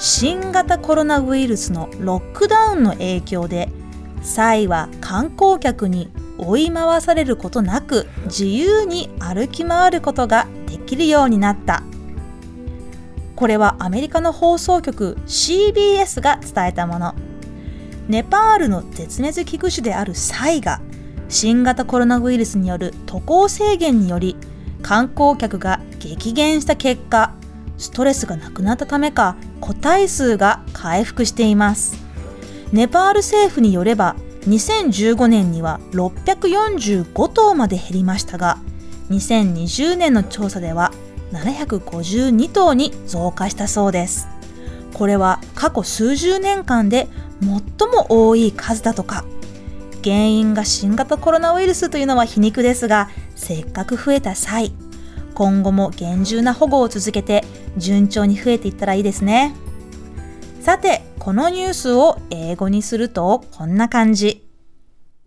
[0.00, 3.68] 新型コロナウイルスのロックダウンの影響で
[4.22, 11.82] サイは観光客に追い回されることなく自由に歩き回ることができるようになった。
[13.34, 17.14] これはアメリカの放送局 CBS が伝えたもの。
[18.06, 20.80] ネパールの絶滅危惧種であるサイが
[21.28, 24.36] 新型コロナウイルスによる渡航制限により
[24.80, 27.34] 観光客が激減した結果
[27.78, 31.96] ストレスがなくなったためか個体数が回復しています。
[32.72, 38.58] ネパール政府によれば2015年には645頭まで減りましたが
[39.10, 40.92] 2020年の調査では
[41.32, 44.28] 752頭に増加したそうです。
[44.92, 47.08] これは過去数十年間で
[47.40, 49.24] 最も多い数だとか。
[50.02, 54.72] 原因が新型コロナウイルスというのは皮肉ですがせっかく増えた際
[55.34, 57.44] 今後も厳重な保護を続けて
[57.76, 59.54] 順調に増えていったらいいですね
[60.60, 64.44] さてこのニュースを英語にするとこんな感じ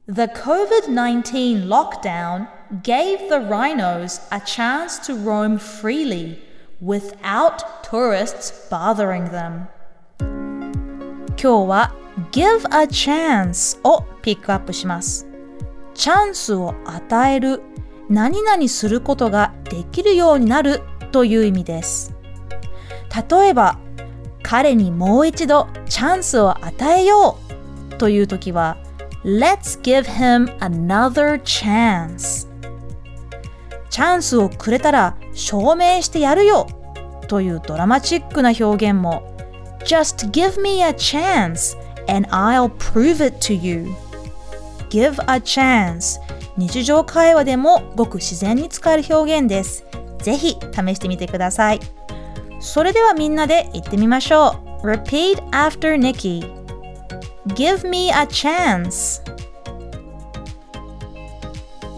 [0.08, 2.48] The COVID-19 lockdown
[2.82, 6.40] gave the rhinos a chance to roam freely
[6.82, 9.68] without tourists bothering them
[11.42, 11.96] 今日は
[12.32, 15.28] give a chance をピックアップします。
[15.96, 17.62] チャンスを与える、
[18.10, 22.11] 何々することができるようになるという意味です。
[23.30, 23.78] 例えば、
[24.44, 27.38] 彼にもう一度チャンスを与えよ
[27.92, 28.78] うという時は
[29.24, 32.48] Let's give him another chance
[33.90, 36.68] チャンスをくれたら証明してやるよ
[37.28, 39.24] というドラマチックな表現も
[39.86, 41.78] Just give me a chance
[42.08, 43.88] and I'll prove it to you.
[44.90, 46.20] Give a chance
[46.58, 49.86] 日常会話でもごく自然に使える表現です。
[50.20, 51.80] ぜひ試してみてください。
[52.62, 54.88] それではみんなで言ってみましょう。
[54.88, 56.42] Repeat after Nikki.
[57.48, 59.22] Give me a chance.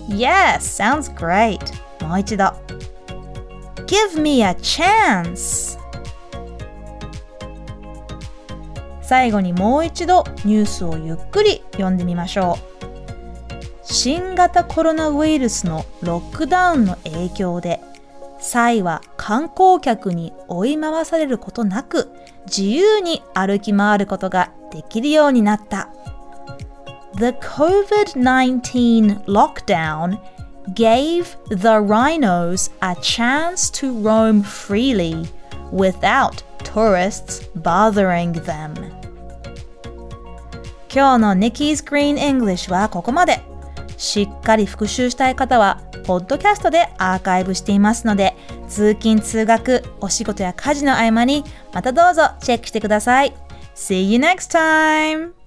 [0.08, 1.60] Yes, sounds great.
[2.08, 2.46] もう一度。
[3.86, 5.78] Give me a chance.
[9.02, 17.82] 最後にもう一度ニュースをゆっくり読んでみましょう新型コロナウイルスのロックダウンの影響で
[18.44, 22.12] サイは観光客に追い回されることなく
[22.46, 25.90] 自由に歩き回ることができるようになった
[27.16, 30.20] The COVID-19 lockdown
[30.74, 35.26] gave the rhinos a chance to roam freely
[35.72, 38.74] without tourists bothering them
[40.94, 43.42] 今日の Nikki's Green English はここまで
[44.04, 48.36] しっかり復習したい方はポッドキャストでアーカイブしていますので
[48.68, 53.34] 通勤通学お仕事や家事の合間にまたどうぞチェックしてください
[53.76, 55.43] See you next time!